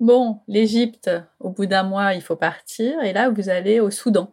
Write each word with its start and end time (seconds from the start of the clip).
Bon, 0.00 0.38
l'Égypte, 0.48 1.10
au 1.40 1.50
bout 1.50 1.66
d'un 1.66 1.82
mois, 1.82 2.14
il 2.14 2.22
faut 2.22 2.36
partir. 2.36 3.02
Et 3.02 3.12
là, 3.12 3.28
vous 3.28 3.50
allez 3.50 3.80
au 3.80 3.90
Soudan. 3.90 4.32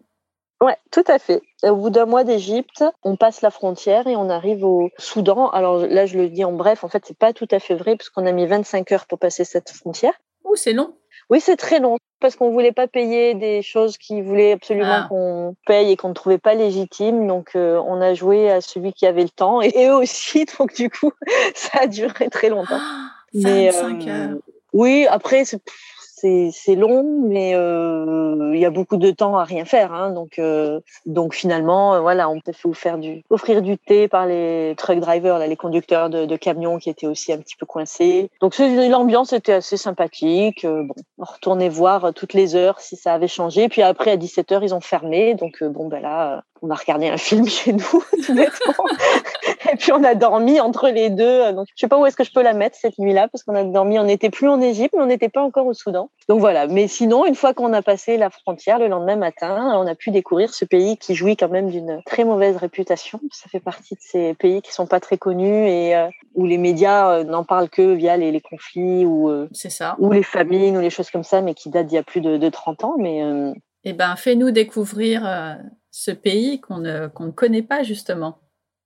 Ouais, 0.62 0.78
tout 0.92 1.04
à 1.08 1.20
fait. 1.20 1.42
Au 1.63 1.75
bout 1.75 1.90
d'un 1.90 2.05
mois 2.05 2.24
d'Égypte, 2.24 2.83
on 3.04 3.16
passe 3.16 3.42
la 3.42 3.52
frontière 3.52 4.08
et 4.08 4.16
on 4.16 4.30
arrive 4.30 4.64
au 4.64 4.90
Soudan. 4.98 5.50
Alors 5.50 5.86
là, 5.86 6.06
je 6.06 6.18
le 6.18 6.30
dis 6.30 6.44
en 6.46 6.54
bref, 6.54 6.84
en 6.84 6.88
fait, 6.88 7.04
c'est 7.06 7.18
pas 7.18 7.34
tout 7.34 7.48
à 7.52 7.60
fait 7.60 7.76
vrai 7.76 7.96
parce 7.96 8.10
qu'on 8.10 8.26
a 8.26 8.32
mis 8.32 8.48
25 8.48 8.92
heures 8.94 9.06
pour 9.06 9.20
passer 9.20 9.44
cette 9.44 9.70
frontière. 9.70 10.14
Ouh, 10.46 10.56
c'est 10.56 10.74
long. 10.74 10.96
Oui, 11.30 11.42
c'est 11.42 11.58
très 11.58 11.79
long 11.79 11.97
parce 12.22 12.36
qu'on 12.38 12.49
voulait 12.52 12.72
pas 12.72 12.88
payer 12.88 13.36
des 13.36 13.62
choses 13.62 13.97
qu'ils 13.97 14.24
voulaient 14.24 14.54
absolument 14.54 15.02
Ah. 15.04 15.08
qu'on 15.10 15.56
paye 15.68 15.92
et 15.92 15.97
qu'on 15.97 16.09
ne 16.09 16.13
trouvait 16.13 16.38
pas 16.38 16.55
légitimes. 16.55 17.27
Donc, 17.27 17.52
euh, 17.55 17.80
on 17.86 18.02
a 18.02 18.13
joué 18.13 18.49
à 18.49 18.62
celui 18.62 18.94
qui 18.94 19.05
avait 19.05 19.23
le 19.23 19.30
temps 19.30 19.62
et, 19.62 19.68
et 19.76 19.88
eux 19.88 19.95
aussi. 19.95 20.45
Donc, 20.59 20.73
du 20.73 20.90
coup, 20.90 21.12
ça 21.55 21.81
a 21.81 21.88
duré 21.88 22.30
très 22.30 22.49
longtemps. 22.49 22.80
Ah, 22.80 23.12
Mais, 23.34 23.70
25 23.70 24.08
euh, 24.08 24.09
heures. 24.09 24.38
Oui, 24.73 25.08
après, 25.09 25.44
c'est 25.45 26.76
long, 26.76 27.22
mais 27.27 27.54
euh, 27.55 28.52
il 28.54 28.60
y 28.60 28.66
a 28.66 28.70
beaucoup 28.70 28.98
de 28.98 29.12
temps 29.12 29.38
à 29.38 29.44
rien 29.44 29.66
faire. 29.66 29.94
Hein, 29.94 30.12
donc, 30.12 30.40
euh, 30.40 30.80
donc 31.05 31.36
finalement, 31.36 31.96
euh, 31.96 32.00
voilà, 32.00 32.30
on 32.30 32.40
peut 32.40 32.54
offrir 32.66 32.98
du, 32.98 33.24
offrir 33.30 33.62
du 33.62 33.77
thé 33.77 34.08
par 34.08 34.26
les 34.26 34.74
truck 34.77 35.00
drivers, 35.00 35.38
là, 35.38 35.48
les 35.48 35.55
conducteurs 35.55 36.10
de, 36.10 36.26
de 36.26 36.36
camions 36.36 36.80
qui 36.80 36.90
étaient 36.90 37.08
aussi 37.08 37.32
un 37.32 37.38
petit 37.38 37.55
peu 37.55 37.66
coincés. 37.66 38.30
Donc 38.41 38.58
l'ambiance 38.58 39.34
était 39.34 39.54
assez 39.54 39.77
sympathique. 39.77 40.66
Euh, 40.66 40.84
bon, 40.84 40.96
on 41.20 41.26
retournait 41.26 41.70
voir 41.70 42.13
toutes 42.13 42.34
les 42.34 42.55
heures 42.55 42.80
si 42.80 42.96
ça 42.96 43.13
avait 43.13 43.27
changé. 43.27 43.70
Puis 43.70 43.82
après, 43.82 44.12
à 44.12 44.18
17 44.18 44.52
heures, 44.52 44.63
ils 44.63 44.74
ont 44.74 44.82
fermé. 44.82 45.36
Donc 45.36 45.62
euh, 45.62 45.70
bon, 45.70 45.88
ben 45.88 46.02
là, 46.02 46.44
on 46.62 46.70
a 46.70 46.76
regardé 46.76 47.08
un 47.08 47.18
film 47.18 47.48
chez 47.48 47.74
nous, 47.74 48.04
tout 48.26 48.34
bêtement. 48.36 48.86
Et 49.72 49.76
puis 49.76 49.92
on 49.92 50.04
a 50.04 50.16
dormi 50.16 50.60
entre 50.60 50.90
les 50.90 51.10
deux. 51.10 51.52
Donc 51.54 51.68
je 51.76 51.80
sais 51.80 51.88
pas 51.88 51.98
où 51.98 52.06
est-ce 52.06 52.16
que 52.16 52.24
je 52.24 52.32
peux 52.32 52.42
la 52.42 52.54
mettre 52.54 52.78
cette 52.78 52.98
nuit-là 52.98 53.28
parce 53.28 53.44
qu'on 53.44 53.56
a 53.56 53.64
dormi. 53.64 54.00
On 54.00 54.04
n'était 54.04 54.30
plus 54.30 54.48
en 54.48 54.62
Égypte, 54.62 54.94
mais 54.96 55.04
on 55.04 55.08
n'était 55.08 55.30
pas 55.30 55.42
encore 55.42 55.66
au 55.68 55.74
Soudan. 55.74 56.10
Donc 56.30 56.40
voilà. 56.40 56.68
Mais 56.68 56.88
sinon, 56.88 57.26
une 57.26 57.36
fois 57.36 57.54
qu'on 57.54 57.74
a 57.74 57.82
passé 57.82 58.18
la 58.18 58.30
frontière 58.30 58.80
le 58.80 58.88
lendemain 58.88 59.16
matin, 59.16 59.74
on 59.76 59.88
a 59.88 59.96
pu 59.96 60.12
découvrir 60.12 60.54
ce 60.54 60.66
pays 60.66 60.98
qui 60.98 61.16
jouit 61.16 61.36
quand 61.36 61.49
même 61.49 61.70
d'une 61.70 62.02
très 62.05 62.24
mauvaise 62.24 62.58
réputation. 62.58 63.20
Ça 63.32 63.49
fait 63.49 63.60
partie 63.60 63.96
de 63.96 64.02
ces 64.02 64.33
pays 64.33 64.61
qui 64.61 64.71
sont 64.73 64.88
pas 64.88 64.99
très 64.99 65.17
connus 65.17 65.67
et 65.67 65.95
euh, 65.95 66.08
où 66.36 66.45
les 66.45 66.58
médias 66.58 67.09
euh, 67.11 67.23
n'en 67.23 67.44
parlent 67.44 67.69
que 67.69 67.94
via 67.94 68.17
les, 68.17 68.31
les 68.31 68.42
conflits 68.42 69.05
ou 69.05 69.30
euh, 69.30 69.47
ça. 69.53 69.95
ou 69.99 70.11
les 70.11 70.23
famines 70.23 70.77
ou 70.77 70.81
les 70.81 70.89
choses 70.89 71.09
comme 71.09 71.23
ça, 71.23 71.42
mais 71.42 71.53
qui 71.53 71.69
datent 71.69 71.88
d'il 71.88 71.95
y 71.95 71.99
a 71.99 72.03
plus 72.03 72.21
de, 72.21 72.38
de 72.38 72.49
30 72.49 72.83
ans. 72.83 72.95
Mais 72.97 73.21
Eh 73.89 73.94
ben, 73.94 74.17
fais-nous 74.17 74.52
découvrir 74.52 75.25
euh, 75.25 75.53
ce 75.91 76.11
pays 76.11 76.59
qu'on 76.61 76.77
ne, 76.77 77.07
qu'on 77.07 77.25
ne 77.25 77.31
connaît 77.31 77.63
pas, 77.63 77.83
justement. 77.83 78.39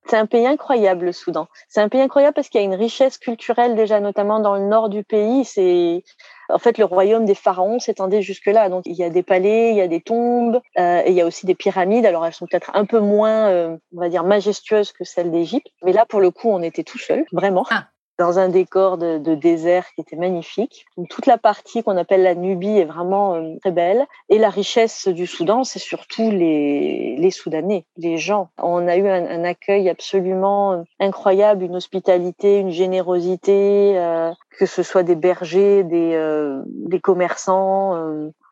C'est 0.07 0.17
un 0.17 0.25
pays 0.25 0.47
incroyable, 0.47 1.05
le 1.05 1.11
Soudan. 1.11 1.47
C'est 1.69 1.80
un 1.80 1.88
pays 1.88 2.02
incroyable 2.02 2.33
parce 2.33 2.49
qu'il 2.49 2.59
y 2.59 2.63
a 2.63 2.66
une 2.66 2.75
richesse 2.75 3.17
culturelle 3.17 3.75
déjà, 3.75 3.99
notamment 3.99 4.39
dans 4.39 4.55
le 4.55 4.66
nord 4.66 4.89
du 4.89 5.03
pays. 5.03 5.45
C'est 5.45 6.03
en 6.49 6.57
fait 6.57 6.77
le 6.77 6.85
royaume 6.85 7.25
des 7.25 7.35
pharaons 7.35 7.79
s'étendait 7.79 8.22
jusque 8.22 8.47
là. 8.47 8.67
Donc 8.69 8.83
il 8.85 8.95
y 8.95 9.03
a 9.03 9.09
des 9.09 9.23
palais, 9.23 9.69
il 9.69 9.77
y 9.77 9.81
a 9.81 9.88
des 9.88 10.02
tombes, 10.02 10.59
euh, 10.79 11.02
et 11.05 11.11
il 11.11 11.13
y 11.13 11.22
a 11.22 11.25
aussi 11.25 11.45
des 11.45 11.55
pyramides. 11.55 12.05
Alors 12.05 12.25
elles 12.25 12.33
sont 12.33 12.47
peut-être 12.47 12.72
un 12.73 12.85
peu 12.85 12.99
moins, 12.99 13.49
euh, 13.49 13.77
on 13.95 13.99
va 13.99 14.09
dire, 14.09 14.23
majestueuses 14.23 14.91
que 14.91 15.03
celles 15.03 15.31
d'Égypte. 15.31 15.67
Mais 15.83 15.94
là, 15.94 16.05
pour 16.07 16.19
le 16.19 16.31
coup, 16.31 16.49
on 16.49 16.63
était 16.63 16.83
tout 16.83 16.99
seul, 16.99 17.25
vraiment. 17.31 17.66
Ah. 17.69 17.91
Dans 18.22 18.38
un 18.38 18.50
décor 18.50 19.00
de, 19.00 19.33
désert 19.33 19.88
qui 19.95 20.02
était 20.02 20.16
magnifique. 20.16 20.86
Toute 21.09 21.25
la 21.25 21.39
partie 21.39 21.81
qu'on 21.81 21.97
appelle 21.97 22.22
la 22.22 22.36
Nubie 22.36 22.78
est 22.78 22.86
vraiment 22.86 23.33
euh, 23.33 23.55
très 23.61 23.72
belle. 23.72 24.05
Et 24.30 24.38
la 24.38 24.52
richesse 24.52 25.08
du 25.08 25.25
Soudan, 25.25 25.63
c'est 25.63 25.80
surtout 25.80 26.30
les, 26.30 27.31
Soudanais, 27.31 27.83
les 27.97 28.19
gens. 28.19 28.50
On 28.59 28.88
a 28.88 28.95
eu 28.95 29.08
un, 29.08 29.44
accueil 29.44 29.89
absolument 29.89 30.73
euh, 30.73 30.83
incroyable, 31.00 31.63
une 31.63 31.75
hospitalité, 31.75 32.59
une 32.59 32.69
générosité, 32.69 33.97
euh, 33.97 34.31
que 34.59 34.67
ce 34.67 34.83
soit 34.83 35.02
des 35.02 35.16
bergers, 35.16 35.83
des, 35.83 37.00
commerçants. 37.02 37.95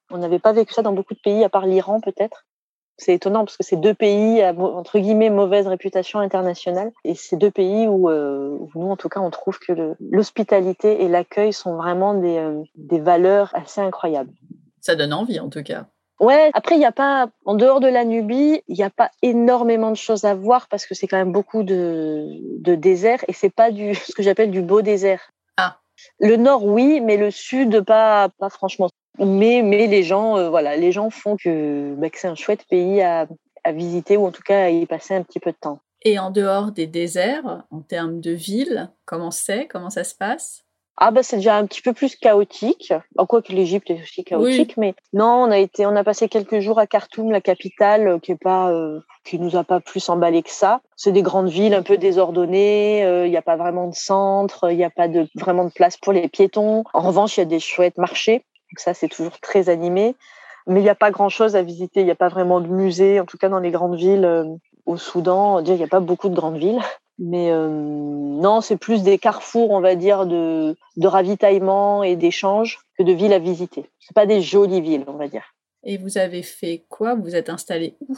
on 0.10 0.18
n'avait 0.18 0.40
pas 0.40 0.52
vécu 0.52 0.74
ça 0.74 0.82
dans 0.82 0.94
beaucoup 0.94 1.14
de 1.14 1.22
pays, 1.24 1.44
à 1.44 1.50
part 1.50 1.68
l'Iran 1.68 2.02
peut-être. 2.02 2.48
C'est 3.00 3.14
étonnant 3.14 3.46
parce 3.46 3.58
que 3.58 3.64
c'est 3.64 3.80
deux 3.80 3.94
pays 3.94 4.42
à 4.42 4.54
entre 4.54 5.00
guillemets 5.00 5.30
mauvaise 5.30 5.66
réputation 5.68 6.20
internationale 6.20 6.92
et 7.06 7.16
c'est 7.16 7.38
deux 7.38 7.50
pays 7.50 7.88
où, 7.88 8.10
euh, 8.10 8.58
où 8.60 8.70
nous 8.76 8.92
en 8.92 8.98
tout 8.98 9.10
cas 9.10 9.22
on 9.22 9.32
trouve 9.32 9.58
que 9.58 9.96
l'hospitalité 10.12 11.02
et 11.04 11.08
l'accueil 11.08 11.54
sont 11.54 11.78
vraiment 11.78 12.14
des, 12.14 12.38
euh, 12.38 12.62
des 12.76 13.00
valeurs 13.00 13.52
assez 13.56 13.82
incroyables. 13.82 14.32
Ça 14.82 14.96
donne 14.96 15.14
envie, 15.14 15.40
en 15.40 15.50
tout 15.50 15.64
cas. 15.64 15.86
Ouais, 16.20 16.52
après, 16.54 16.76
il 16.76 16.80
n'y 16.80 16.86
a 16.86 16.92
pas, 16.92 17.30
en 17.46 17.56
dehors 17.56 17.80
de 17.80 17.88
la 17.88 18.04
Nubie, 18.04 18.62
il 18.68 18.76
n'y 18.76 18.84
a 18.84 18.90
pas 18.90 19.10
énormément 19.22 19.90
de 19.90 19.96
choses 19.96 20.26
à 20.26 20.36
voir 20.36 20.68
parce 20.68 20.86
que 20.86 20.94
c'est 20.94 21.08
quand 21.08 21.18
même 21.18 21.32
beaucoup 21.32 21.64
de, 21.64 22.26
de 22.60 22.76
désert 22.76 23.24
et 23.30 23.34
c'est 23.34 23.50
pas 23.50 23.72
du, 23.72 23.96
ce 23.96 24.14
que 24.14 24.22
j'appelle 24.22 24.52
du 24.52 24.62
beau 24.62 24.82
désert. 24.82 25.32
Le 26.20 26.36
nord, 26.36 26.66
oui, 26.66 27.02
mais 27.02 27.18
le 27.18 27.32
sud, 27.32 27.82
pas, 27.82 28.30
pas 28.38 28.50
franchement. 28.50 28.90
Mais, 29.18 29.62
mais 29.64 29.88
les 29.88 30.04
gens, 30.04 30.38
euh, 30.38 30.50
voilà, 30.50 30.78
les 30.78 30.92
gens 30.92 31.10
font 31.10 31.36
que, 31.36 31.94
bah, 31.96 32.08
c'est 32.14 32.28
un 32.28 32.36
chouette 32.36 32.66
pays 32.70 33.02
à, 33.02 33.28
à 33.64 33.72
visiter 33.72 34.18
ou 34.18 34.26
en 34.26 34.32
tout 34.32 34.44
cas 34.44 34.66
à 34.66 34.70
y 34.70 34.86
passer 34.86 35.14
un 35.14 35.24
petit 35.24 35.40
peu 35.40 35.52
de 35.52 35.58
temps. 35.60 35.80
Et 36.02 36.18
en 36.18 36.32
dehors 36.32 36.72
des 36.72 36.88
déserts, 36.88 37.64
en 37.72 37.82
termes 37.82 38.22
de 38.22 38.32
ville, 38.32 38.90
comment 39.06 39.32
c'est? 39.32 39.68
Comment 39.68 39.90
ça 39.90 40.06
se 40.06 40.16
passe? 40.16 40.64
Ah 41.02 41.12
bah 41.12 41.24
c'est 41.24 41.38
déjà 41.38 41.56
un 41.56 41.66
petit 41.66 41.82
peu 41.82 41.94
plus 41.94 42.18
chaotique. 42.18 42.94
En 43.18 43.26
quoi 43.26 43.42
que 43.42 43.54
l'Égypte 43.54 43.90
est 43.90 44.02
aussi 44.02 44.26
chaotique, 44.26 44.76
mais 44.76 44.96
non, 45.14 45.44
on 45.46 45.50
a 45.52 45.58
été, 45.58 45.86
on 45.86 45.96
a 45.96 46.04
passé 46.04 46.28
quelques 46.28 46.60
jours 46.60 46.78
à 46.78 46.88
Khartoum, 46.88 47.32
la 47.32 47.40
capitale, 47.40 48.08
euh, 48.08 48.20
qui 48.20 48.34
est 48.34 48.36
pas, 48.42 48.70
euh, 48.72 49.00
qui 49.24 49.40
nous 49.40 49.56
a 49.56 49.64
pas 49.64 49.80
plus 49.80 50.10
emballé 50.10 50.44
que 50.44 50.50
ça. 50.52 50.82
C'est 50.98 51.14
des 51.14 51.22
grandes 51.22 51.48
villes 51.48 51.74
un 51.74 51.84
peu 51.84 51.98
désordonnées. 51.98 53.06
euh, 53.06 53.26
Il 53.26 53.30
n'y 53.32 53.38
a 53.38 53.42
pas 53.42 53.56
vraiment 53.56 53.88
de 53.88 53.96
centre, 53.96 54.70
il 54.72 54.76
n'y 54.78 54.84
a 54.84 54.90
pas 54.90 55.08
de 55.08 55.28
vraiment 55.36 55.64
de 55.64 55.72
place 55.72 55.96
pour 55.96 56.12
les 56.12 56.28
piétons. 56.28 56.84
En 56.94 57.00
revanche, 57.02 57.38
il 57.38 57.40
y 57.40 57.44
a 57.44 57.46
des 57.46 57.62
chouettes 57.62 57.98
marchés. 57.98 58.44
Donc 58.72 58.80
ça, 58.80 58.94
c'est 58.94 59.08
toujours 59.08 59.40
très 59.40 59.70
animé. 59.70 60.16
Mais 60.68 60.82
il 60.82 60.84
n'y 60.84 60.90
a 60.90 60.96
pas 60.96 61.12
grand-chose 61.12 61.56
à 61.56 61.62
visiter. 61.64 62.02
Il 62.02 62.06
n'y 62.06 62.12
a 62.12 62.16
pas 62.16 62.28
vraiment 62.28 62.60
de 62.60 62.68
musée, 62.68 63.22
en 63.22 63.26
tout 63.26 63.38
cas 63.38 63.48
dans 63.48 63.60
les 63.60 63.72
grandes 63.72 63.96
villes 63.96 64.26
euh, 64.26 64.44
au 64.86 64.98
Soudan. 64.98 65.64
Il 65.64 65.74
n'y 65.74 65.84
a 65.84 65.88
pas 65.88 66.02
beaucoup 66.02 66.28
de 66.28 66.36
grandes 66.36 66.58
villes. 66.58 66.82
Mais 67.20 67.52
euh, 67.52 67.68
non, 67.68 68.62
c'est 68.62 68.78
plus 68.78 69.04
des 69.04 69.18
carrefours, 69.18 69.72
on 69.72 69.82
va 69.82 69.96
dire, 69.96 70.26
de, 70.26 70.76
ravitaillement 71.04 72.02
et 72.02 72.16
d'échanges 72.16 72.80
que 72.98 73.04
de 73.04 73.12
villes 73.12 73.34
à 73.34 73.40
visiter. 73.40 73.86
C'est 74.00 74.16
pas 74.16 74.26
des 74.26 74.42
jolies 74.42 74.82
villes, 74.82 75.04
on 75.08 75.18
va 75.18 75.28
dire. 75.28 75.54
Et 75.84 75.98
vous 75.98 76.18
avez 76.18 76.42
fait 76.42 76.86
quoi? 76.88 77.16
Vous 77.16 77.36
êtes 77.36 77.50
installé 77.50 77.96
où? 78.08 78.18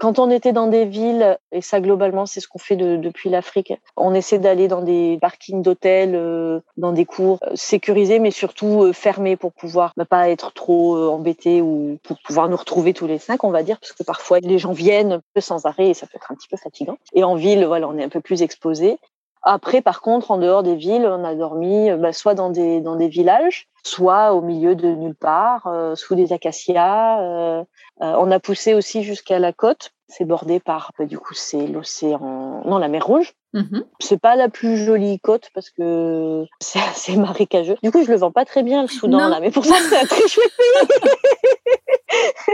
Quand 0.00 0.18
on 0.18 0.30
était 0.30 0.52
dans 0.54 0.66
des 0.66 0.86
villes, 0.86 1.38
et 1.52 1.60
ça 1.60 1.80
globalement 1.80 2.24
c'est 2.24 2.40
ce 2.40 2.48
qu'on 2.48 2.58
fait 2.58 2.74
de- 2.74 2.96
depuis 2.96 3.28
l'Afrique, 3.28 3.74
on 3.98 4.14
essaie 4.14 4.38
d'aller 4.38 4.66
dans 4.66 4.80
des 4.80 5.18
parkings 5.20 5.62
d'hôtels, 5.62 6.14
euh, 6.14 6.60
dans 6.78 6.92
des 6.92 7.04
cours 7.04 7.38
euh, 7.44 7.50
sécurisés, 7.54 8.18
mais 8.18 8.30
surtout 8.30 8.84
euh, 8.84 8.92
fermés 8.94 9.36
pour 9.36 9.52
pouvoir 9.52 9.92
ne 9.98 10.04
pas 10.04 10.30
être 10.30 10.52
trop 10.54 10.96
embêtés 11.10 11.60
ou 11.60 11.98
pour 12.02 12.16
pouvoir 12.24 12.48
nous 12.48 12.56
retrouver 12.56 12.94
tous 12.94 13.06
les 13.06 13.18
cinq, 13.18 13.44
on 13.44 13.50
va 13.50 13.62
dire, 13.62 13.78
parce 13.78 13.92
que 13.92 14.02
parfois 14.02 14.40
les 14.40 14.58
gens 14.58 14.72
viennent 14.72 15.12
un 15.12 15.22
peu 15.34 15.42
sans 15.42 15.66
arrêt 15.66 15.90
et 15.90 15.94
ça 15.94 16.06
peut 16.06 16.16
être 16.16 16.32
un 16.32 16.34
petit 16.34 16.48
peu 16.48 16.56
fatigant. 16.56 16.96
Et 17.12 17.22
en 17.22 17.34
ville, 17.34 17.66
voilà, 17.66 17.86
on 17.86 17.98
est 17.98 18.04
un 18.04 18.08
peu 18.08 18.20
plus 18.22 18.40
exposé. 18.42 18.98
Après, 19.42 19.80
par 19.80 20.02
contre, 20.02 20.30
en 20.30 20.38
dehors 20.38 20.62
des 20.62 20.76
villes, 20.76 21.06
on 21.06 21.24
a 21.24 21.34
dormi 21.34 21.90
euh, 21.90 21.96
bah, 21.96 22.12
soit 22.12 22.34
dans 22.34 22.50
des, 22.50 22.80
dans 22.80 22.96
des 22.96 23.08
villages, 23.08 23.68
soit 23.84 24.34
au 24.34 24.42
milieu 24.42 24.74
de 24.74 24.88
nulle 24.88 25.14
part, 25.14 25.66
euh, 25.66 25.94
sous 25.94 26.14
des 26.14 26.32
acacias. 26.32 27.20
euh, 27.20 27.62
euh, 28.02 28.14
on 28.18 28.30
a 28.30 28.38
poussé 28.40 28.74
aussi 28.74 29.02
jusqu'à 29.02 29.38
la 29.38 29.52
côte. 29.52 29.92
C'est 30.08 30.24
bordé 30.24 30.58
par, 30.60 30.90
bah, 30.98 31.04
du 31.06 31.18
coup, 31.18 31.34
c'est 31.34 31.66
l'océan, 31.66 32.62
non, 32.66 32.78
la 32.78 32.88
mer 32.88 33.06
Rouge. 33.06 33.32
Mhm. 33.52 33.84
C'est 33.98 34.20
pas 34.20 34.36
la 34.36 34.48
plus 34.48 34.76
jolie 34.76 35.18
côte 35.20 35.48
parce 35.54 35.70
que 35.70 36.44
c'est 36.60 36.78
assez 36.80 37.16
marécageux. 37.16 37.76
Du 37.82 37.90
coup, 37.90 38.04
je 38.04 38.10
le 38.10 38.16
vends 38.16 38.30
pas 38.32 38.44
très 38.44 38.62
bien 38.62 38.82
le 38.82 38.88
Soudan 38.88 39.18
Non. 39.18 39.28
là, 39.28 39.40
mais 39.40 39.50
pour 39.50 39.64
ça, 39.64 39.74
c'est 39.88 39.96
un 39.98 40.06
très 40.06 40.28
chouette. 40.28 40.52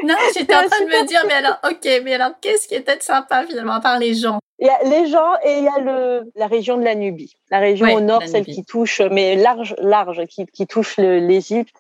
Non, 0.05 0.15
j'étais 0.35 0.55
en 0.55 0.67
train 0.67 0.85
de 0.85 0.87
me 0.87 1.07
dire, 1.07 1.21
mais 1.27 1.35
alors, 1.35 1.59
ok, 1.65 2.03
mais 2.05 2.15
alors, 2.15 2.33
qu'est-ce 2.41 2.69
qui 2.69 2.75
est 2.75 2.81
peut-être 2.81 3.03
sympa 3.03 3.45
finalement, 3.47 3.75
à 3.75 3.81
part 3.81 3.99
les 3.99 4.15
gens? 4.15 4.39
Il 4.59 4.67
y 4.67 4.71
a 4.71 4.83
les 4.85 5.07
gens 5.09 5.35
et 5.45 5.59
il 5.59 5.65
y 5.65 5.69
a 5.69 5.79
le 5.81 6.31
la 6.35 6.47
région 6.47 6.79
de 6.79 6.85
la 6.85 6.95
Nubie, 6.95 7.35
la 7.51 7.59
région 7.59 7.93
au 7.95 8.01
nord, 8.01 8.23
celle 8.23 8.41
Nubie. 8.41 8.55
qui 8.55 8.65
touche, 8.65 9.01
mais 9.11 9.37
large, 9.37 9.75
large, 9.79 10.25
qui, 10.27 10.47
qui 10.47 10.67
touche 10.67 10.97
l'Égypte. 10.97 11.77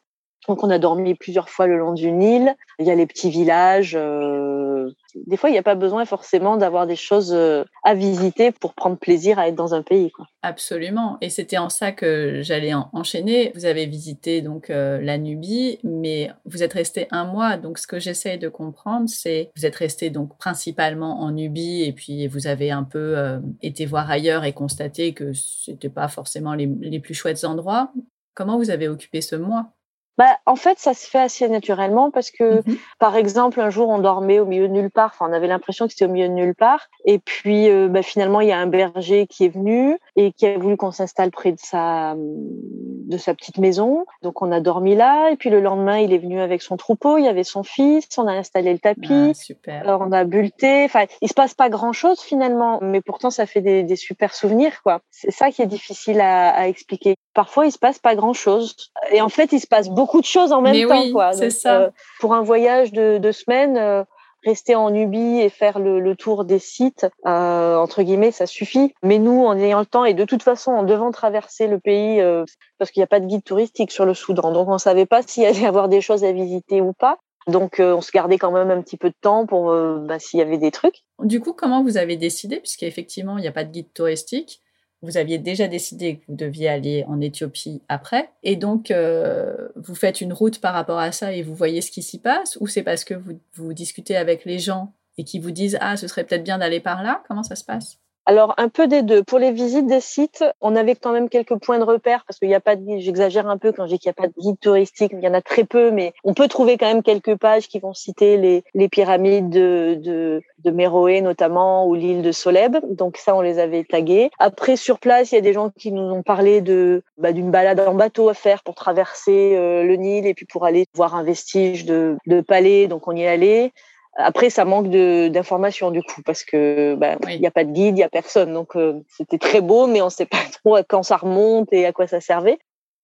Donc 0.48 0.62
on 0.62 0.70
a 0.70 0.78
dormi 0.78 1.14
plusieurs 1.14 1.48
fois 1.48 1.66
le 1.66 1.78
long 1.78 1.92
du 1.92 2.10
Nil. 2.12 2.54
Il 2.78 2.86
y 2.86 2.90
a 2.90 2.94
les 2.94 3.06
petits 3.06 3.30
villages. 3.30 3.94
euh, 3.98 4.90
Des 5.26 5.36
fois, 5.36 5.48
il 5.48 5.52
n'y 5.52 5.58
a 5.58 5.62
pas 5.62 5.74
besoin 5.74 6.04
forcément 6.04 6.56
d'avoir 6.56 6.86
des 6.86 6.94
choses 6.96 7.32
euh, 7.34 7.64
à 7.84 7.94
visiter 7.94 8.52
pour 8.52 8.74
prendre 8.74 8.96
plaisir 8.96 9.38
à 9.38 9.48
être 9.48 9.54
dans 9.54 9.74
un 9.74 9.82
pays. 9.82 10.12
Absolument. 10.42 11.16
Et 11.20 11.30
c'était 11.30 11.58
en 11.58 11.68
ça 11.68 11.90
que 11.90 12.40
j'allais 12.42 12.74
en- 12.74 12.88
enchaîner. 12.92 13.50
Vous 13.54 13.64
avez 13.64 13.86
visité 13.86 14.42
donc 14.42 14.70
euh, 14.70 15.00
la 15.00 15.18
Nubie, 15.18 15.78
mais 15.82 16.30
vous 16.44 16.62
êtes 16.62 16.74
resté 16.74 17.08
un 17.10 17.24
mois. 17.24 17.56
Donc 17.56 17.78
ce 17.78 17.86
que 17.86 17.98
j'essaye 17.98 18.38
de 18.38 18.48
comprendre, 18.48 19.08
c'est 19.08 19.50
vous 19.56 19.66
êtes 19.66 19.76
resté 19.76 20.10
donc 20.10 20.36
principalement 20.38 21.20
en 21.20 21.30
Nubie 21.32 21.82
et 21.82 21.92
puis 21.92 22.28
vous 22.28 22.46
avez 22.46 22.70
un 22.70 22.84
peu 22.84 23.16
été 23.62 23.86
voir 23.86 24.10
ailleurs 24.10 24.44
et 24.44 24.52
constaté 24.52 25.12
que 25.12 25.32
c'était 25.32 25.88
pas 25.88 26.08
forcément 26.08 26.54
les 26.54 27.00
plus 27.00 27.14
chouettes 27.14 27.44
endroits. 27.44 27.90
Comment 28.34 28.58
vous 28.58 28.70
avez 28.70 28.86
occupé 28.88 29.20
ce 29.22 29.34
mois? 29.34 29.72
Bah, 30.18 30.38
en 30.46 30.56
fait, 30.56 30.78
ça 30.78 30.94
se 30.94 31.06
fait 31.08 31.18
assez 31.18 31.48
naturellement 31.48 32.10
parce 32.10 32.30
que, 32.30 32.62
Mhm. 32.66 32.76
par 32.98 33.16
exemple, 33.16 33.60
un 33.60 33.70
jour, 33.70 33.88
on 33.88 33.98
dormait 33.98 34.38
au 34.38 34.46
milieu 34.46 34.68
de 34.68 34.72
nulle 34.72 34.90
part. 34.90 35.12
Enfin, 35.14 35.30
on 35.30 35.32
avait 35.34 35.46
l'impression 35.46 35.86
que 35.86 35.92
c'était 35.92 36.06
au 36.06 36.08
milieu 36.10 36.28
de 36.28 36.32
nulle 36.34 36.54
part. 36.54 36.88
Et 37.04 37.18
puis, 37.18 37.68
euh, 37.68 37.88
bah, 37.88 38.02
finalement, 38.02 38.40
il 38.40 38.48
y 38.48 38.52
a 38.52 38.58
un 38.58 38.66
berger 38.66 39.26
qui 39.26 39.44
est 39.44 39.48
venu 39.48 39.98
et 40.16 40.32
qui 40.32 40.46
a 40.46 40.56
voulu 40.58 40.76
qu'on 40.76 40.90
s'installe 40.90 41.30
près 41.30 41.52
de 41.52 41.58
sa, 41.60 42.14
de 42.16 43.18
sa 43.18 43.34
petite 43.34 43.58
maison. 43.58 44.06
Donc, 44.22 44.42
on 44.42 44.50
a 44.52 44.60
dormi 44.60 44.94
là. 44.94 45.30
Et 45.30 45.36
puis, 45.36 45.50
le 45.50 45.60
lendemain, 45.60 45.98
il 45.98 46.12
est 46.12 46.18
venu 46.18 46.40
avec 46.40 46.62
son 46.62 46.76
troupeau. 46.76 47.18
Il 47.18 47.24
y 47.24 47.28
avait 47.28 47.44
son 47.44 47.62
fils. 47.62 48.06
On 48.16 48.26
a 48.26 48.32
installé 48.32 48.72
le 48.72 48.78
tapis. 48.78 49.28
Ah, 49.30 49.34
super. 49.34 49.80
Alors, 49.82 50.00
on 50.00 50.12
a 50.12 50.24
bulleté. 50.24 50.84
Enfin, 50.84 51.04
il 51.20 51.28
se 51.28 51.34
passe 51.34 51.54
pas 51.54 51.68
grand 51.68 51.92
chose 51.92 52.20
finalement, 52.20 52.78
mais 52.80 53.00
pourtant, 53.00 53.30
ça 53.30 53.46
fait 53.46 53.60
des, 53.60 53.82
des 53.82 53.96
super 53.96 54.34
souvenirs, 54.34 54.82
quoi. 54.82 55.00
C'est 55.10 55.30
ça 55.30 55.50
qui 55.50 55.62
est 55.62 55.66
difficile 55.66 56.20
à, 56.20 56.50
à 56.50 56.66
expliquer. 56.68 57.16
Parfois, 57.34 57.66
il 57.66 57.72
se 57.72 57.78
passe 57.78 57.98
pas 57.98 58.14
grand 58.14 58.32
chose. 58.32 58.74
Et 59.10 59.20
en 59.20 59.28
fait, 59.28 59.52
il 59.52 59.60
se 59.60 59.66
passe 59.66 59.88
beaucoup 59.88 60.05
de 60.20 60.24
choses 60.24 60.52
en 60.52 60.60
même 60.60 60.74
Mais 60.74 60.86
temps, 60.86 61.02
oui, 61.02 61.12
quoi. 61.12 61.32
c'est 61.32 61.48
Donc, 61.48 61.52
ça. 61.52 61.80
euh, 61.80 61.90
pour 62.20 62.34
un 62.34 62.42
voyage 62.42 62.92
de 62.92 63.18
deux 63.18 63.32
semaines, 63.32 63.76
euh, 63.76 64.04
rester 64.44 64.74
en 64.76 64.90
Nubie 64.90 65.40
et 65.40 65.48
faire 65.48 65.78
le, 65.80 65.98
le 65.98 66.14
tour 66.14 66.44
des 66.44 66.58
sites, 66.60 67.06
euh, 67.26 67.76
entre 67.76 68.02
guillemets, 68.02 68.30
ça 68.30 68.46
suffit. 68.46 68.94
Mais 69.02 69.18
nous, 69.18 69.44
en 69.44 69.56
ayant 69.58 69.80
le 69.80 69.86
temps 69.86 70.04
et 70.04 70.14
de 70.14 70.24
toute 70.24 70.42
façon, 70.44 70.70
en 70.72 70.82
devant 70.84 71.10
traverser 71.10 71.66
le 71.66 71.80
pays, 71.80 72.20
euh, 72.20 72.44
parce 72.78 72.90
qu'il 72.92 73.00
n'y 73.00 73.04
a 73.04 73.08
pas 73.08 73.18
de 73.20 73.26
guide 73.26 73.42
touristique 73.44 73.90
sur 73.90 74.04
le 74.04 74.14
Soudan, 74.14 74.52
donc 74.52 74.68
on 74.68 74.78
savait 74.78 75.06
pas 75.06 75.22
s'il 75.22 75.42
y 75.42 75.46
allait 75.46 75.60
y 75.62 75.66
avoir 75.66 75.88
des 75.88 76.00
choses 76.00 76.22
à 76.24 76.30
visiter 76.32 76.80
ou 76.80 76.92
pas. 76.92 77.18
Donc, 77.48 77.78
euh, 77.78 77.94
on 77.94 78.00
se 78.00 78.10
gardait 78.12 78.38
quand 78.38 78.50
même 78.50 78.70
un 78.70 78.82
petit 78.82 78.96
peu 78.96 79.08
de 79.08 79.14
temps 79.20 79.46
pour 79.46 79.72
bah, 79.72 80.18
s'il 80.18 80.38
y 80.40 80.42
avait 80.42 80.58
des 80.58 80.70
trucs. 80.72 81.02
Du 81.22 81.40
coup, 81.40 81.52
comment 81.52 81.82
vous 81.82 81.96
avez 81.96 82.16
décidé, 82.16 82.58
puisqu'effectivement, 82.58 83.38
il 83.38 83.42
n'y 83.42 83.46
a 83.48 83.52
pas 83.52 83.62
de 83.64 83.70
guide 83.70 83.92
touristique, 83.94 84.60
vous 85.06 85.16
aviez 85.16 85.38
déjà 85.38 85.68
décidé 85.68 86.16
que 86.16 86.24
vous 86.28 86.36
deviez 86.36 86.68
aller 86.68 87.04
en 87.08 87.20
Éthiopie 87.20 87.80
après, 87.88 88.28
et 88.42 88.56
donc 88.56 88.90
euh, 88.90 89.68
vous 89.76 89.94
faites 89.94 90.20
une 90.20 90.32
route 90.32 90.60
par 90.60 90.74
rapport 90.74 90.98
à 90.98 91.12
ça 91.12 91.32
et 91.32 91.42
vous 91.42 91.54
voyez 91.54 91.80
ce 91.80 91.90
qui 91.90 92.02
s'y 92.02 92.18
passe, 92.18 92.58
ou 92.60 92.66
c'est 92.66 92.82
parce 92.82 93.04
que 93.04 93.14
vous, 93.14 93.40
vous 93.54 93.72
discutez 93.72 94.16
avec 94.16 94.44
les 94.44 94.58
gens 94.58 94.92
et 95.16 95.24
qui 95.24 95.38
vous 95.38 95.52
disent 95.52 95.78
ah 95.80 95.96
ce 95.96 96.08
serait 96.08 96.24
peut-être 96.24 96.44
bien 96.44 96.58
d'aller 96.58 96.80
par 96.80 97.02
là? 97.02 97.22
Comment 97.28 97.42
ça 97.42 97.56
se 97.56 97.64
passe? 97.64 97.98
Alors, 98.28 98.54
un 98.56 98.68
peu 98.68 98.88
des 98.88 99.02
deux. 99.02 99.22
Pour 99.22 99.38
les 99.38 99.52
visites 99.52 99.86
des 99.86 100.00
sites, 100.00 100.44
on 100.60 100.74
avait 100.74 100.96
quand 100.96 101.12
même 101.12 101.28
quelques 101.28 101.56
points 101.58 101.78
de 101.78 101.84
repère 101.84 102.24
parce 102.26 102.40
qu'il 102.40 102.48
n'y 102.48 102.56
a 102.56 102.60
pas 102.60 102.74
de. 102.74 102.98
J'exagère 102.98 103.48
un 103.48 103.56
peu 103.56 103.70
quand 103.70 103.86
dis 103.86 104.00
qu'il 104.00 104.08
n'y 104.08 104.16
a 104.18 104.20
pas 104.20 104.26
de 104.26 104.34
guide 104.36 104.58
touristique. 104.58 105.12
Il 105.14 105.22
y 105.22 105.28
en 105.28 105.34
a 105.34 105.42
très 105.42 105.62
peu, 105.62 105.92
mais 105.92 106.12
on 106.24 106.34
peut 106.34 106.48
trouver 106.48 106.76
quand 106.76 106.86
même 106.86 107.04
quelques 107.04 107.36
pages 107.36 107.68
qui 107.68 107.78
vont 107.78 107.94
citer 107.94 108.36
les, 108.74 108.88
pyramides 108.88 109.48
de, 109.48 109.96
de, 110.02 110.42
de 110.58 110.70
Méroé 110.72 111.20
notamment 111.20 111.86
ou 111.86 111.94
l'île 111.94 112.22
de 112.22 112.32
Soleb. 112.32 112.76
Donc 112.90 113.16
ça, 113.16 113.36
on 113.36 113.42
les 113.42 113.60
avait 113.60 113.84
tagués. 113.84 114.30
Après, 114.40 114.74
sur 114.74 114.98
place, 114.98 115.30
il 115.30 115.36
y 115.36 115.38
a 115.38 115.42
des 115.42 115.52
gens 115.52 115.70
qui 115.70 115.92
nous 115.92 116.10
ont 116.10 116.24
parlé 116.24 116.60
de 116.60 117.04
bah, 117.18 117.30
d'une 117.30 117.52
balade 117.52 117.78
en 117.78 117.94
bateau 117.94 118.28
à 118.28 118.34
faire 118.34 118.64
pour 118.64 118.74
traverser 118.74 119.54
euh, 119.54 119.84
le 119.84 119.94
Nil 119.94 120.26
et 120.26 120.34
puis 120.34 120.46
pour 120.46 120.64
aller 120.64 120.86
voir 120.94 121.14
un 121.14 121.22
vestige 121.22 121.84
de, 121.84 122.16
de 122.26 122.40
palais. 122.40 122.88
Donc 122.88 123.06
on 123.06 123.14
y 123.14 123.22
est 123.22 123.28
allé. 123.28 123.72
Après, 124.16 124.50
ça 124.50 124.64
manque 124.64 124.88
de 124.88 125.28
d'informations 125.28 125.90
du 125.90 126.02
coup 126.02 126.22
parce 126.22 126.42
que 126.42 126.94
bah, 126.94 127.16
il 127.22 127.26
Oui. 127.26 127.40
n'y 127.40 127.46
a 127.46 127.50
pas 127.50 127.64
de 127.64 127.72
guide, 127.72 127.98
il 127.98 128.00
y 128.00 128.04
a 128.04 128.08
personne. 128.08 128.52
Donc 128.52 128.76
euh, 128.76 129.00
c'était 129.08 129.38
très 129.38 129.60
beau, 129.60 129.86
mais 129.86 130.00
on 130.00 130.06
ne 130.06 130.10
sait 130.10 130.26
pas 130.26 130.38
trop 130.64 130.76
à 130.76 130.82
quand 130.82 131.02
ça 131.02 131.16
remonte 131.16 131.72
et 131.72 131.86
à 131.86 131.92
quoi 131.92 132.06
ça 132.06 132.20
servait. 132.20 132.58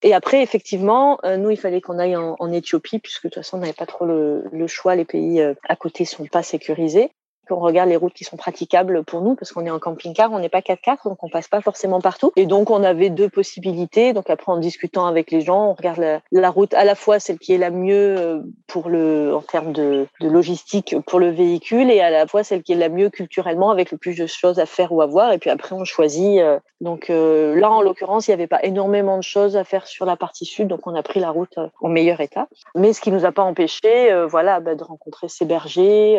Et 0.05 0.15
après, 0.15 0.43
effectivement, 0.43 1.19
euh, 1.25 1.37
nous, 1.37 1.51
il 1.51 1.57
fallait 1.57 1.81
qu'on 1.81 1.99
aille 1.99 2.17
en, 2.17 2.37
en 2.39 2.53
Éthiopie 2.53 2.99
puisque 2.99 3.25
de 3.25 3.29
toute 3.29 3.37
façon, 3.37 3.59
on 3.59 3.61
n'avait 3.61 3.73
pas 3.73 3.87
trop 3.87 4.05
le, 4.05 4.45
le 4.51 4.67
choix. 4.67 4.97
Les 4.97 5.05
pays 5.05 5.41
euh, 5.41 5.55
à 5.69 5.77
côté 5.77 6.05
sont 6.05 6.25
pas 6.27 6.43
sécurisés. 6.43 7.13
Qu'on 7.49 7.57
regarde 7.57 7.89
les 7.89 7.97
routes 7.97 8.15
qui 8.15 8.25
sont 8.25 8.37
praticables 8.37 9.03
pour 9.05 9.21
nous 9.21 9.35
parce 9.35 9.51
qu'on 9.53 9.67
est 9.67 9.71
en 9.71 9.81
camping-car, 9.81 10.31
on 10.33 10.39
n'est 10.39 10.49
pas 10.49 10.61
4x4, 10.61 11.05
donc 11.05 11.23
on 11.25 11.29
passe 11.29 11.49
pas 11.49 11.61
forcément 11.61 12.01
partout. 12.01 12.33
Et 12.37 12.47
donc, 12.47 12.71
on 12.71 12.85
avait 12.85 13.11
deux 13.11 13.29
possibilités. 13.29 14.13
Donc 14.13 14.31
après, 14.31 14.53
en 14.53 14.59
discutant 14.59 15.07
avec 15.07 15.31
les 15.31 15.41
gens, 15.41 15.71
on 15.71 15.75
regarde 15.75 16.21
la, 16.31 16.51
route 16.51 16.73
à 16.75 16.85
la 16.85 16.95
fois 16.95 17.19
celle 17.19 17.39
qui 17.39 17.53
est 17.53 17.59
la 17.59 17.71
mieux 17.71 18.17
euh, 18.17 18.41
pour 18.69 18.89
le, 18.89 19.35
en 19.35 19.41
termes 19.41 19.73
de, 19.73 20.07
logistique 20.21 20.95
pour 21.07 21.19
le 21.19 21.31
véhicule 21.31 21.91
et 21.91 22.01
à 22.01 22.11
la 22.11 22.27
fois 22.27 22.45
celle 22.45 22.63
qui 22.63 22.73
est 22.73 22.77
la 22.77 22.89
mieux 22.89 23.11
culturellement 23.11 23.71
avec 23.71 23.91
le 23.91 23.99
plus 23.99 24.17
de 24.17 24.27
choses 24.27 24.61
à 24.61 24.67
faire 24.67 24.93
ou 24.93 25.03
à 25.03 25.07
voir. 25.07 25.33
Et 25.33 25.39
puis 25.39 25.51
après, 25.51 25.75
on 25.75 25.85
choisit. 25.85 26.39
euh, 26.39 26.61
donc 26.81 27.11
euh, 27.11 27.59
là, 27.59 27.71
en 27.71 27.83
l'occurrence, 27.83 28.29
il 28.29 28.31
n'y 28.31 28.35
avait 28.35 28.47
pas 28.47 28.63
énormément 28.63 29.17
de 29.17 29.23
choses 29.23 29.57
à 29.57 29.65
faire 29.65 29.87
sur 29.87 30.05
la 30.05 30.17
partie 30.17 30.45
sud, 30.45 30.69
donc 30.69 30.87
on 30.87 30.95
a 30.95 31.03
pris 31.03 31.21
la 31.21 31.31
route 31.31 31.59
en 31.81 31.89
meilleur 31.89 32.21
état. 32.21 32.47
Mais 32.75 32.93
ce 32.93 33.01
qui 33.01 33.11
nous 33.11 33.25
a 33.25 33.33
pas 33.33 33.43
empêché, 33.43 34.13
voilà, 34.29 34.61
bah, 34.61 34.75
de 34.75 34.85
rencontrer 34.85 35.29
ces 35.29 35.45
bergers. 35.45 36.19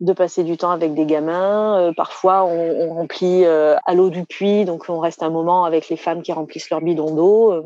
De 0.00 0.12
passer 0.14 0.44
du 0.44 0.56
temps 0.56 0.70
avec 0.70 0.94
des 0.94 1.04
gamins. 1.06 1.78
Euh, 1.78 1.92
parfois, 1.94 2.44
on, 2.44 2.88
on 2.88 2.94
remplit 2.94 3.44
euh, 3.44 3.76
à 3.84 3.94
l'eau 3.94 4.10
du 4.10 4.24
puits, 4.24 4.64
donc 4.64 4.84
on 4.88 4.98
reste 4.98 5.22
un 5.22 5.30
moment 5.30 5.64
avec 5.64 5.88
les 5.90 5.96
femmes 5.96 6.22
qui 6.22 6.32
remplissent 6.32 6.70
leur 6.70 6.80
bidon 6.80 7.14
d'eau. 7.14 7.52
Euh, 7.52 7.62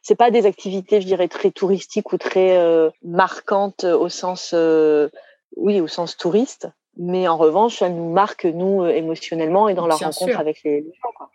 c'est 0.00 0.14
pas 0.16 0.30
des 0.30 0.46
activités, 0.46 1.00
je 1.00 1.06
dirais, 1.06 1.28
très 1.28 1.50
touristiques 1.50 2.12
ou 2.12 2.18
très 2.18 2.56
euh, 2.56 2.90
marquantes 3.04 3.84
au 3.84 4.08
sens, 4.08 4.52
euh, 4.54 5.08
oui, 5.56 5.80
au 5.80 5.88
sens 5.88 6.16
touriste. 6.16 6.68
Mais 6.96 7.26
en 7.26 7.36
revanche, 7.36 7.82
elles 7.82 7.96
nous 7.96 8.10
marquent 8.10 8.44
nous 8.44 8.84
émotionnellement 8.84 9.68
et 9.68 9.74
dans 9.74 9.86
la 9.86 9.96
Bien 9.96 10.08
rencontre 10.08 10.30
sûr. 10.32 10.40
avec 10.40 10.62
les, 10.64 10.82
les 10.82 10.92
gens. 11.02 11.10
Quoi. 11.16 11.30